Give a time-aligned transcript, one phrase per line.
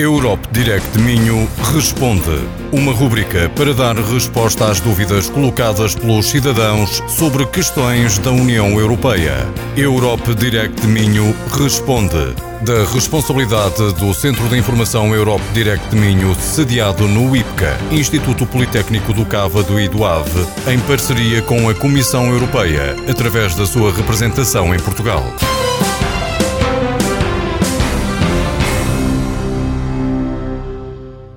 [0.00, 2.40] Europe Direct Minho Responde.
[2.72, 9.46] Uma rubrica para dar resposta às dúvidas colocadas pelos cidadãos sobre questões da União Europeia.
[9.76, 12.34] Europe Direct Minho Responde.
[12.62, 19.26] Da responsabilidade do Centro de Informação Europe Direct Minho, sediado no IPCA, Instituto Politécnico do
[19.26, 24.78] Cávado e do Ave, em parceria com a Comissão Europeia, através da sua representação em
[24.78, 25.22] Portugal.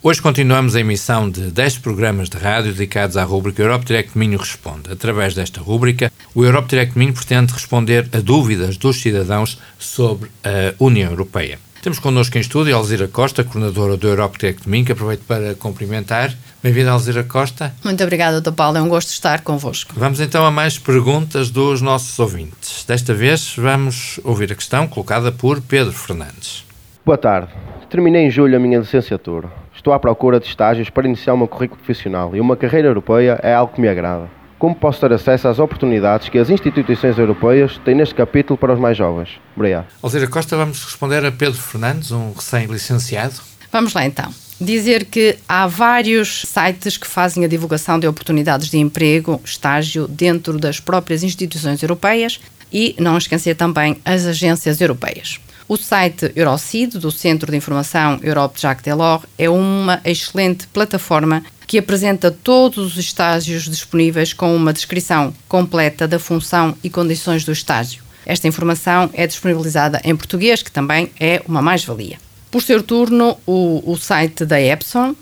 [0.05, 4.38] Hoje continuamos a emissão de 10 programas de rádio dedicados à rúbrica Europe Direct Minho
[4.38, 4.91] Responde.
[4.91, 10.73] Através desta rúbrica, o Europe Direct Minho pretende responder a dúvidas dos cidadãos sobre a
[10.77, 11.57] União Europeia.
[11.81, 16.35] Temos connosco em estúdio Alzira Costa, coordenadora do Europe Direct Minho, que aproveito para cumprimentar.
[16.62, 17.73] Bem-vinda, Alzira Costa.
[17.81, 18.51] Muito obrigada, Dr.
[18.51, 18.77] Paulo.
[18.77, 19.93] É um gosto estar convosco.
[19.95, 22.84] Vamos então a mais perguntas dos nossos ouvintes.
[22.84, 26.65] Desta vez vamos ouvir a questão colocada por Pedro Fernandes.
[27.05, 27.54] Boa tarde.
[27.90, 31.48] Terminei em julho a minha licenciatura Estou à procura de estágios para iniciar o meu
[31.48, 34.29] currículo profissional e uma carreira europeia é algo que me agrada.
[34.60, 38.79] Como posso ter acesso às oportunidades que as instituições europeias têm neste capítulo para os
[38.79, 39.41] mais jovens?
[39.55, 39.88] Obrigado.
[40.01, 43.41] Alzeira Costa, vamos responder a Pedro Fernandes, um recém-licenciado.
[43.71, 44.32] Vamos lá então.
[44.62, 50.57] Dizer que há vários sites que fazem a divulgação de oportunidades de emprego, estágio, dentro
[50.57, 52.40] das próprias instituições europeias
[52.71, 55.40] e não esquecer também as agências europeias.
[55.68, 61.78] O site Eurocid, do Centro de Informação Europe Jacques Delors, é uma excelente plataforma que
[61.78, 68.03] apresenta todos os estágios disponíveis com uma descrição completa da função e condições do estágio.
[68.25, 72.18] Esta informação é disponibilizada em português, que também é uma mais-valia.
[72.52, 75.16] Por seu turno, o, o site da Epson,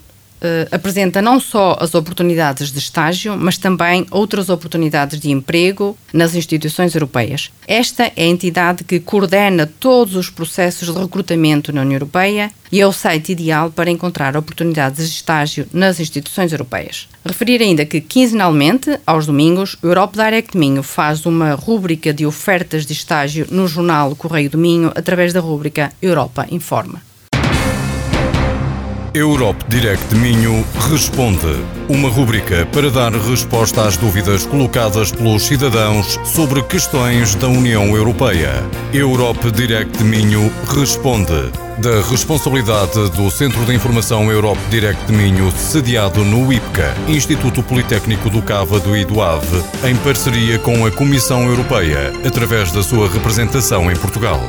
[0.70, 6.94] apresenta não só as oportunidades de estágio, mas também outras oportunidades de emprego nas instituições
[6.94, 7.50] europeias.
[7.66, 12.80] Esta é a entidade que coordena todos os processos de recrutamento na União Europeia e
[12.80, 17.08] é o site ideal para encontrar oportunidades de estágio nas instituições europeias.
[17.24, 22.86] Referir ainda que, quinzenalmente, aos domingos, o Europe Direct Minho faz uma rúbrica de ofertas
[22.86, 27.11] de estágio no jornal Correio do Minho através da rúbrica Europa Informa.
[29.14, 31.62] Europe Direct Minho Responde.
[31.86, 38.64] Uma rubrica para dar resposta às dúvidas colocadas pelos cidadãos sobre questões da União Europeia.
[38.90, 41.52] Europe Direct Minho Responde.
[41.76, 48.40] Da responsabilidade do Centro de Informação Europe Direct Minho, sediado no IPCA, Instituto Politécnico do
[48.40, 53.96] Cávado e do Ave, em parceria com a Comissão Europeia, através da sua representação em
[53.96, 54.40] Portugal.